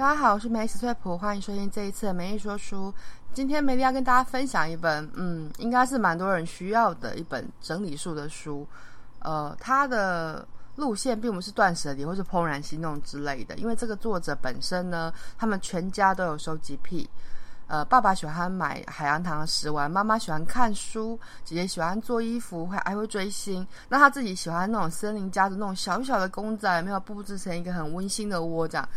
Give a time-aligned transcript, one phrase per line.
[0.00, 2.90] 大家好，我是梅史翠普，欢迎收听这一次的梅丽说书。
[3.34, 8.66] 今天梅丽要跟大家分享一本，嗯，应该是蛮多人需要的一本整理术的书。
[9.18, 17.06] 呃，它的路线并不是断舍离或是怦然心动之类的，因为这个作者本身呢，他们全家都有收集癖。
[17.66, 23.66] 呃，爸爸喜欢买海洋堂的食玩，妈妈喜欢看书，姐姐喜欢做衣服，还还会追星。
[23.90, 28.88] 那他自己喜欢那种森林家的那种小小的公仔，没有布置成一个很温馨的窝这样。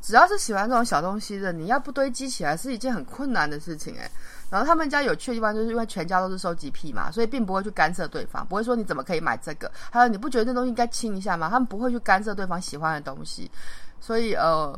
[0.00, 4.10] 只要是喜欢这种小东西的，你要不堆积起来是一件很困难的事情诶。
[4.50, 11.50] 然后他们家有趣的地方，就是因为全家都是收集癖嘛，所以并不会去干涉对方，不会说你怎么可以买这个，还有你不觉得这东西应该清一下吗？
[11.50, 13.50] 他们不会去干涉对方喜欢的东西，
[14.00, 14.74] 所以呃，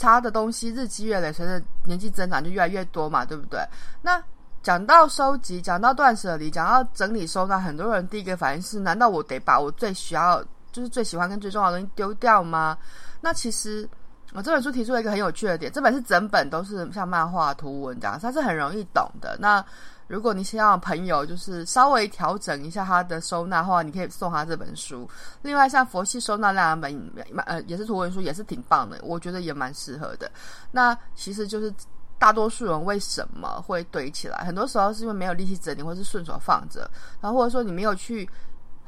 [0.00, 3.60] 他的东西日积月累，随着年纪增长就越来越多嘛，对不对？
[4.02, 4.20] 那
[4.64, 12.76] 讲到收集，讲到断舍离，讲到整理收纳，很多人第一个反应是：难道我得把我最需要，就是最喜欢跟最重要的东西丢掉吗？
[13.20, 13.88] 那其实。
[14.34, 19.36] 我这本书提出了一个很有趣的点，这本是整本都是像漫画图文这样，它是很容易懂的。
[19.40, 19.64] 那
[20.06, 25.08] 如果你想要朋友就是稍微调整一下他的收纳的话，你可以送他这本书。
[25.42, 27.12] 另外，像佛系收纳那两本，
[27.46, 30.30] 呃，也是图文书，也是挺棒的，我觉得也蛮适合的。
[30.70, 31.72] 那其实就是
[32.18, 36.90] 大多数人为什么会堆起来，很多时候是因为没有力气整理，或是顺手放着，
[37.20, 38.28] 然后或者说你没有去。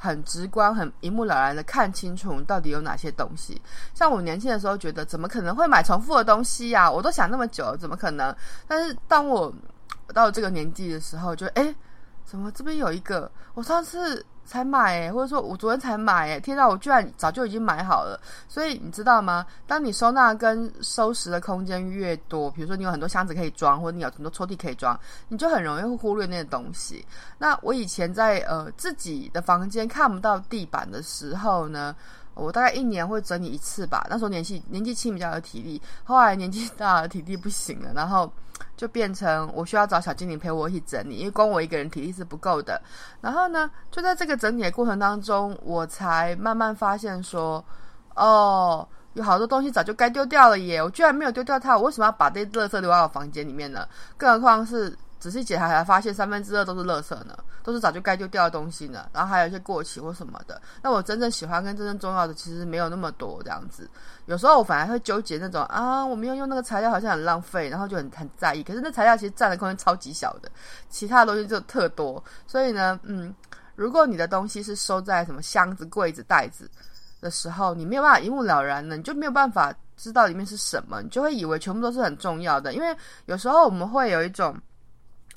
[0.01, 3.61] 很直观、很一目了然的看清楚到底有哪些东西。
[3.93, 6.91] 像我年轻的时候，觉得怎么可能会买重复的东西呀？
[6.91, 8.35] 我都想那么久，怎么可能？
[8.67, 9.53] 但是当我
[10.15, 11.75] 到这个年纪的时候，就诶，
[12.25, 13.31] 怎么这边有一个？
[13.53, 14.25] 我上次。
[14.51, 18.21] 才买诶，或者说我昨天才买诶，天哪，我居然早就已经买好了。
[18.49, 19.47] 所以你知道吗？
[19.65, 24.99] 当你收纳跟收拾的空间越多，比如说你有很多箱子可以装，或者你有很多抽屉可以装，
[25.29, 27.07] 你就很容易会忽略那些东西。
[27.39, 31.95] 那我以前在呃自己的房间看不到地板的时候呢，
[32.35, 34.05] 我大概一年会整理一次吧。
[34.11, 38.29] 那时候年纪年纪轻比较有体力，后来年纪大了体力不行了，然后。
[38.81, 42.81] 就变成我需要找小精灵陪我一起整理，因为光我一个人体力是不够的。
[43.21, 47.63] 然后呢，就在这个整理的过程当中，我才慢慢发现说，
[48.15, 50.83] 哦，有好多东西早就该丢掉了耶！
[50.83, 53.87] 我居然没有丢掉它，我为什么要把这些垃圾留在我房间里面呢？
[54.17, 54.97] 更何况是。
[55.21, 59.07] 仔细检查才发现，三分之二都是垃圾呢，都是早就该丢掉的东西呢。
[59.13, 60.61] 然后还有一些过期或什么的。
[60.83, 63.89] 那我真正喜欢跟真正重要的，其实没有那么多这样子。
[64.25, 68.63] 有时候我反而会纠结那种啊，我没有用那个材料，好像很浪费，然后就很很在意。
[68.63, 70.51] 可是那材料其实占的空间超级小的，
[70.89, 72.25] 其他的东西就特多。
[72.47, 73.35] 所以呢，嗯，
[73.75, 76.67] 如果你的东西是收在什么箱子、柜子、袋子
[77.21, 82.73] 的时候，你没有办法一目了然呢，你就没有办法知道里面是什么，你就会以为全部都是很重要的。
[82.73, 84.57] 因为有时候我们会有一种。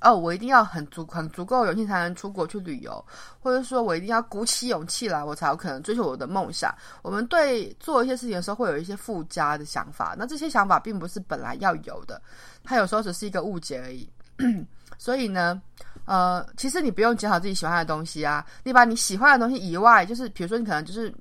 [0.03, 3.03] 哦，我一定要很足很足够勇气才能出国去旅游，
[3.39, 6.75] 或者说我一定要鼓起勇气来，我才有可能追求我的梦想。
[7.01, 12.21] 我们对做一些事情的时候会有一些附加的想法，那这些想法并不是本来要有的，
[12.65, 14.09] 它有时候只是一个误解而已。
[14.99, 15.61] 所以呢，
[16.03, 21.13] 呃，其实你不用捡好自己喜欢的东西啊，你把你喜欢的东西以外，就是比如说你可能就是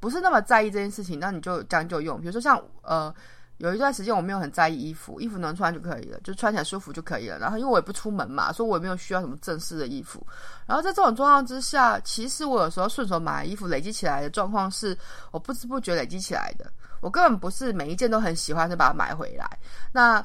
[0.00, 2.18] 不是那么在意这件事情，那你就将就用。
[2.20, 3.14] 比如说像呃。
[3.58, 7.38] 有一段时间我没有很在意衣服，衣服能穿就可以了，就穿起来舒服就可以了。
[7.38, 10.26] 然后因为我也不出门嘛，所以我也没有需要什么正式的衣服。
[10.66, 14.96] 然后在这种状况之下，其实我有时候顺手买衣服累积起来的状况是，
[15.30, 16.70] 我不知不觉累积起来的。
[17.00, 19.48] 我根本不是每一件都很喜欢就把它买回来。
[19.92, 20.20] 那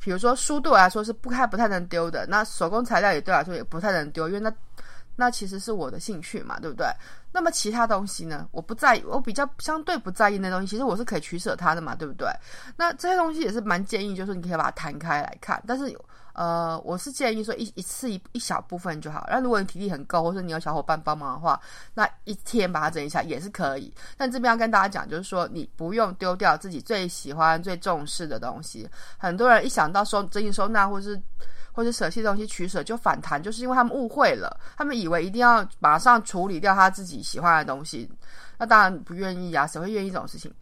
[0.00, 4.52] 比如说书对我来说是不太不太能丢的，那手工材料也对我来说也不太能丢，因为那。
[5.20, 6.86] 那其实是我的兴趣嘛，对不对？
[7.32, 8.46] 那么其他东西呢？
[8.52, 12.28] 我不在意，我比较相对不在意那东西，其实我是可以取舍它的嘛，对不对？
[12.76, 15.60] 那这些东西也是蛮建议，就是你可以把它摊开来看。
[15.66, 15.92] 但是，
[16.34, 19.26] 呃，我是建议说一一次一一小部分就好。
[19.28, 21.60] 那如果你体力很够，或者你有小伙伴帮忙的话，
[21.94, 23.92] 那一天把它整理一下也是可以。
[24.16, 28.88] 但这边要跟大家讲，就是说你不用丢掉自己最喜欢、最重视的东西。
[29.18, 31.20] 很多人一想到收整理收纳，或是
[31.78, 38.10] 或者舍弃东西取舍就反弹，就是因为他们误会了，他们以为一定要马上处理掉他自己喜欢的东西，
[38.58, 40.52] 那当然不愿意啊，谁会愿意这种事情？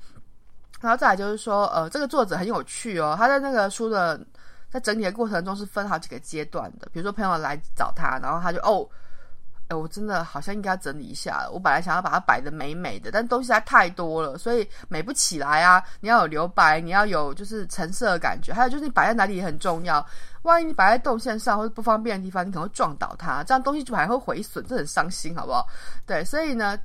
[0.79, 4.21] 然后再来就是说，呃，这个作者很有趣哦，他在那个书的
[4.69, 8.87] 在整理的过程中是分好几个阶段的，比如说朋友来找他，然后他就哦。
[9.69, 11.49] 哎，我真的好像应该整理一下。
[11.53, 15.83] 我本来想要把它摆得美美的，但东西实在太多了，所以美不起来啊。
[16.01, 20.07] 你要有留白，你要有就是陈设的感觉，还有就是你摆在哪里也很重要。
[20.43, 25.67] 万一你摆在动线上或者不方便的地方，你可能会撞倒它，这样东西就还会毁损，这很伤心，好不好？
[26.07, 26.79] 对，所以呢，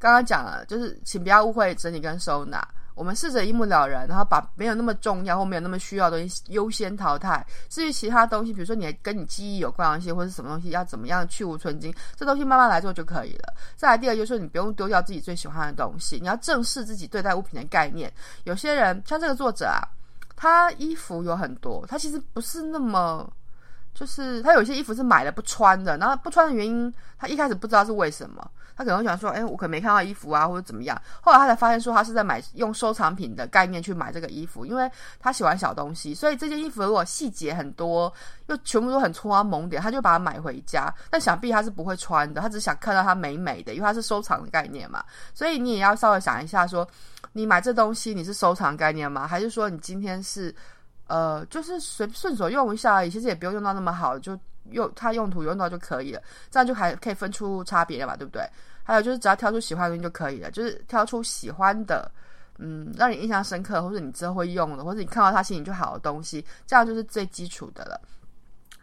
[0.00, 2.66] 刚刚讲了，就是请不要误会整理跟收纳。
[2.94, 7.44] 我们试着一目了然，然后把没有那么重要或没有那么需要的东西优先淘汰。
[7.68, 13.54] 至于其他东西，比如说你跟你记忆有关系，或者是什么东西要怎么样去无存菁，这东西慢慢来做就可以了。
[13.76, 18.12] 再来第二就是说，你不用丢掉自己最喜欢的东西，你要正视自己对待物品的概念。
[18.44, 19.82] 有些人像这个作者啊，
[20.36, 23.28] 他衣服有很多，他其实不是那么。
[23.94, 28.44] 就是他有些衣服是买了不穿的，然后不穿的原因，他一开始不知道是为什么，
[28.76, 31.00] 他可能会想说，哎，我可能没看到衣服啊，或者怎么样。
[31.20, 38.12] 后来他才发现说，他是在买用收藏品的概念去买这个衣服，因为他喜欢小东西，所以这件衣服如果细节很多，
[38.46, 40.92] 又全部都很戳他萌点，他就把它买回家。
[41.08, 45.04] 但想必他是不会穿的，他只想看到它美美的，因为它是收藏的概念嘛。
[45.32, 46.84] 所以你也要稍微想一下说，
[47.32, 49.24] 你买这东西你是收藏概念吗？
[49.28, 50.52] 还是说你今天是？
[51.06, 54.38] 呃，就是随顺手用一下而已，其实也不用用到那么好，就
[54.70, 58.42] 用它用途用到就可以了，这样就还可以分出差别了嘛，对不对？
[58.82, 62.10] 还有就是只要挑出喜欢的东西就可以了，就是挑出喜欢的，
[62.58, 68.00] 嗯，让你印象深刻，或者你之后会用的，或者你看到它心情就好的东西，这样就是最基础的了。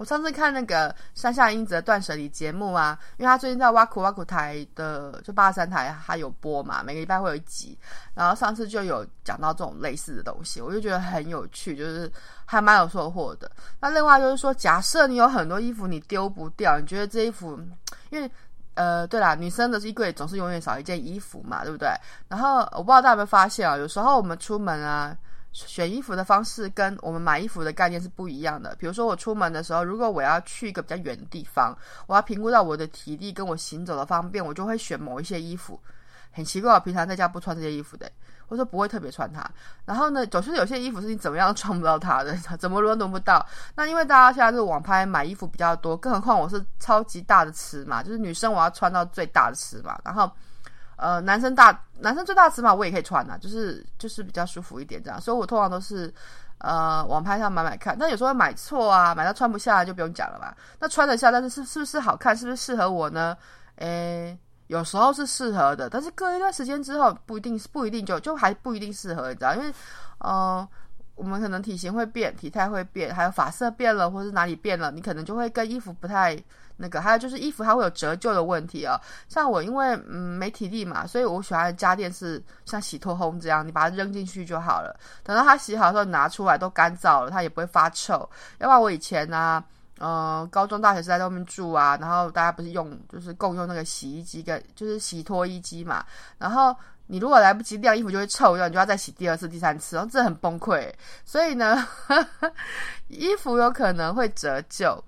[0.01, 7.77] 我上次看那个山下英子的断舍离节目啊，因为他最近在挖苦挖苦台的就八十三台，他有播嘛，每个礼拜会有一集。
[8.15, 12.11] 然后上次就有讲到这种类似的东西，我就觉得很有趣，就是
[12.45, 13.51] 还蛮有收获的。
[13.79, 17.59] 那另外就是说，假设你有很多衣服你丢不掉，你觉得这衣服，
[18.09, 18.27] 因为
[18.73, 21.87] 呃，对啦，女生的衣柜总是永远少一件衣服嘛，对不对？
[22.27, 25.15] 然后我不知道大家有没有发现啊，有时候我们出门啊。
[25.53, 28.73] 选衣服的方式跟我们买衣服的概念是不一样的。
[28.79, 31.77] 比如说，我出门的时候，如果我要去一个比较远的地方，
[32.07, 35.79] 我要评估到我的体力跟我行走的方便，我就会选某一些衣服。
[36.31, 38.09] 很奇怪，我平常在家不穿这些衣服的，
[38.47, 39.45] 或者说不会特别穿它。
[39.83, 43.45] 然后呢，总是有些衣服是你怎么样都穿不到它的，怎么轮都轮不到。
[43.75, 50.31] 那因为大家现在是网拍买衣服比较多，更何况我是超级大的尺码，就是女生我要穿到最大的尺码，然后。
[51.01, 56.13] 呃，男生大，男生最大尺码我也可以穿呐、啊，就是就是比较舒服一点这样，所以我通常都是
[56.59, 60.55] 呃网拍上买买看，但有时候会买错啊，买到穿不下来就不用讲了吧。
[60.79, 63.35] 那穿得下，但是是是不是好看，是不是适合我呢？
[63.77, 64.37] 诶，
[64.67, 69.73] 有时候是适合的，但是隔一段时间之后不一定，不一定就就还不一定适合，你知道，因为
[70.19, 70.67] 呃。
[71.15, 76.35] 我们可能体型会变，体态会变，还有发色变了，或者是哪里变了，你可能就会跟衣服不太
[76.77, 77.01] 那个。
[77.01, 78.99] 还有就是衣服它会有折旧的问题哦。
[79.27, 84.97] 像我因为嗯没体力嘛，所以我喜欢家电是像洗脱烘这样，你把它扔进去就好了。
[85.23, 88.13] 等到它洗好的时候拿出来都干燥了，它也不会发臭。
[88.59, 89.63] 要不然我以前呢、
[89.99, 96.05] 嗯、高中大学是在外面住啊，然后大家不是用就是共用那个洗衣机跟就是洗脱衣机嘛，
[96.37, 96.75] 然后。
[97.07, 100.89] 你如果来不及晾衣服，就会臭掉，你就要再洗第二次、第三次，然后这很崩溃。
[101.25, 101.75] 所以呢，
[102.07, 102.49] 呵呵，
[103.09, 105.03] 衣服有可能会折旧。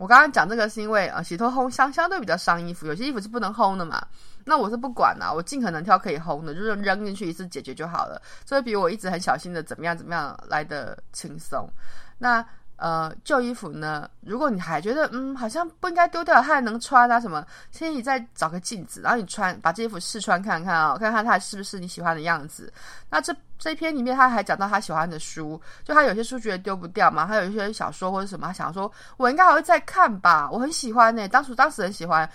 [0.00, 4.02] 我刚刚讲这个是因为呃，洗脱烘相相对比较伤衣服，有些衣服是不能烘的嘛。
[4.46, 8.20] 那我是不管啦，我尽可能挑可以烘的，就是扔进去一次解决就好了。
[8.46, 11.68] 所以比我一直很小心的怎么样怎么样来的轻松。
[12.16, 12.42] 那。
[12.80, 22.72] 呃，旧衣服呢，如果你还觉得嗯，好像不应该丢掉，它还能穿啊什么，建议你再找个镜子，然后你穿，把这衣服试穿看看啊、看看它是不是你喜欢的样子。
[23.10, 32.26] 那这这一篇里面他还讲到他喜欢的书，就他有些书觉得丢不掉嘛，还有一些小说或者什么，他想说我应该还会再看吧，我很喜欢呢、当初当时很喜欢。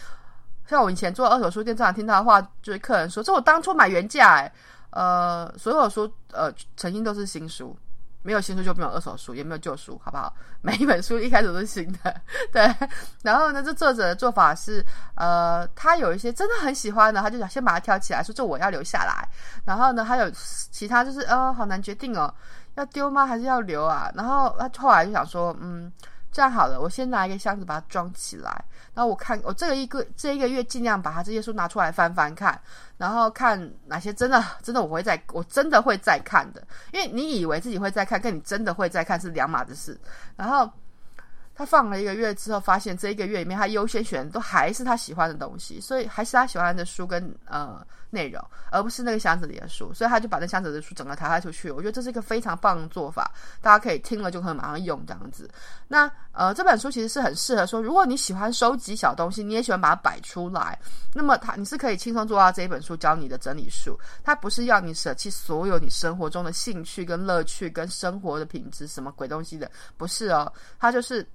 [0.67, 4.51] 像我以前做二手书店，经常听到的话，就是客人说，这我当初买原价哎，
[4.91, 7.75] 呃，所有书呃，曾经都是新书。
[8.25, 10.33] 没有新书就没有二手书，也没有旧书，好不好？
[10.61, 12.15] 每一本书一开始都是新的，
[12.51, 12.67] 对。
[13.21, 19.29] 然后呢，这作者的做法是，呃，他有一些真的很喜欢的，他就想先把它挑起来，说这我要留下来。
[19.63, 22.33] 然后呢，还有其他就是，呃，好难决定哦，
[22.73, 23.27] 要丢吗？
[23.27, 24.11] 还是要留啊？
[24.15, 25.91] 然后他后来就想说，嗯。
[26.35, 28.51] 这样好了，我先拿一个箱子把它装起来，
[28.93, 32.59] 然后我看我这个一个这一个月尽量把它这些书拿出来翻翻看，
[32.97, 36.61] 然后看哪些真的真的我会再我真的会再看的，
[36.91, 39.97] 因为你以为自己会再看，跟你真的会再看是两码子事。
[40.35, 40.69] 然后
[41.55, 47.81] 他放了一个月之后，发现这一个月里面他优先选的都还是他喜欢的东西，所以还是他喜欢的书跟呃。
[48.09, 51.69] 内容，而不是那个箱子里的书，所以他就把那箱子的书整个抬出去。
[51.71, 53.31] 我觉得这是一个非常棒的做法，
[53.61, 55.49] 大家可以听了就可以马上用这样子。
[55.87, 60.77] 那呃，这本书其实是很适合说，如果你喜欢收集小东西，你也喜欢把它摆出来，
[61.13, 63.97] 那么它你是可以轻松做到这一本书教你的整理术。
[64.23, 71.25] 它不是要你舍弃所有你生活中的兴趣跟乐趣跟生活的品质什么鬼东西的，不是哦，它就是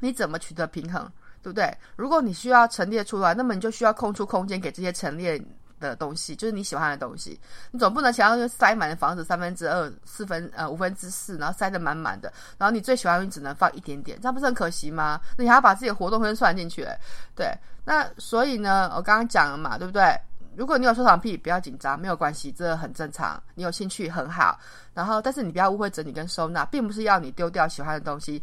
[0.00, 1.10] 你怎么取得平衡，
[1.42, 1.76] 对不对？
[1.96, 5.42] 如果你需要陈列出来，那么你就需要空出空间给这些陈列。
[5.82, 7.38] 的东西就是你喜欢的东西，
[7.70, 15.20] 你总不能想要就塞满的房子三分之二、四分呃五分之四，然后塞得满满的，然后你最喜欢的只能放一点点，这样不是很可惜吗？
[15.36, 16.86] 那你还要把自己的活动分算进去，
[17.34, 17.52] 对。
[17.84, 20.16] 那所以呢，我刚刚讲了嘛，对不对？
[20.54, 23.42] 如果你有收藏癖，不要紧张，没有关系，这很正常。
[23.54, 24.58] 你有兴趣很好，
[24.92, 28.40] 然后但是你不要误会整理跟收纳，并不是要你丢掉喜欢的东西。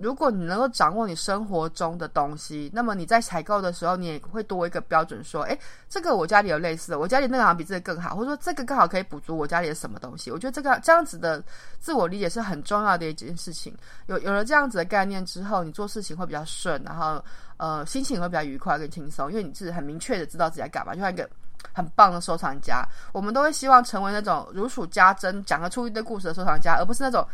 [0.00, 5.58] 如果你能够掌握你生活中的东西，那么你在采购的时候，你也会多一个标准，说，诶，
[5.88, 10.30] 这个我家里有类似的，我家里那个好像比这个更好，或者说这个刚好可以补足我家里的什么东西。
[10.30, 11.42] 我觉得这个这样子的
[11.78, 13.76] 自我理解是很重要的一件事情。
[14.06, 17.22] 有有了这样子的概念之后，你做事情会比较顺，然后
[17.58, 21.28] 呃心情会比较愉快跟轻松，因为你是很明确的知道自己在干嘛，就像一个。
[21.72, 27.26] 很棒的收藏家，我们都会希望成为那种如数家珍、讲得出一堆故事的收藏家，而不是那种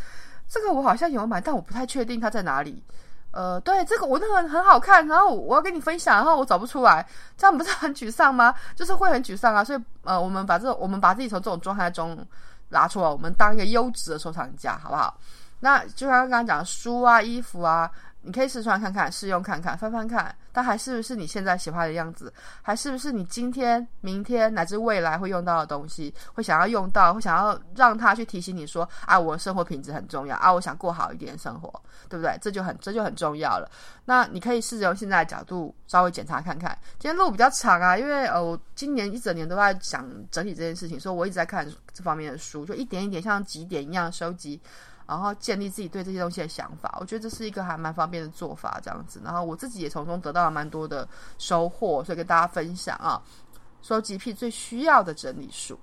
[0.48, 2.82] 这个我好像有买，但我不太确定它在哪里。
[3.30, 8.54] 呃，对，这个我那个很好看，然后我要跟你分享，然后我找不出来，这样不是很沮丧吗？
[8.74, 9.62] 就是会很沮丧啊。
[9.62, 12.18] 所以呃，我们把这我们把自己从这种状态中
[12.70, 15.14] 拿出来，我们当一个优质的收藏家，好不好？
[15.60, 17.90] 那就像刚刚讲书啊、衣服啊。
[18.22, 22.32] 你可以试穿看看，试用看看，翻翻看，它还是不是你现在喜欢的样子？
[22.60, 26.12] 还是不是你今天、明天乃至未来会用到的东西？
[26.34, 31.72] 会想要用到，会想要让它去提醒你说：“啊，我的生活品质很重要啊，我想过好一点生活，
[32.08, 33.70] 对不对？”这就很这就很重要了。
[34.04, 36.76] 那你可以试着用现在的角度稍微检查看看。
[36.98, 44.60] 今天路比较长啊，因为呃，我今年一整年都在想整理这件事情，所以我一直在看这方面的书，就一点一点像集点一样收集。
[45.08, 49.18] 然后建立自己对这些东西的想法，我觉得这是一个还蛮方便的做法，这样子。
[49.24, 53.22] 然后我自己也从中得到了蛮多的收获，所以跟大家分享啊，
[53.80, 55.80] 收集癖最需要的整理术。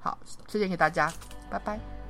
[0.00, 1.12] 好，推荐给大家，
[1.50, 2.01] 拜拜。